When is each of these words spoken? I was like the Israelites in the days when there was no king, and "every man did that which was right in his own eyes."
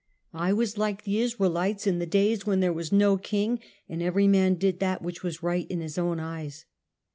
I 0.33 0.51
was 0.51 0.79
like 0.79 1.03
the 1.03 1.19
Israelites 1.19 1.85
in 1.85 1.99
the 1.99 2.07
days 2.07 2.43
when 2.43 2.59
there 2.59 2.73
was 2.73 2.91
no 2.91 3.17
king, 3.17 3.59
and 3.87 4.01
"every 4.01 4.27
man 4.27 4.55
did 4.55 4.79
that 4.79 5.03
which 5.03 5.21
was 5.21 5.43
right 5.43 5.69
in 5.69 5.79
his 5.81 5.99
own 5.99 6.19
eyes." 6.19 6.65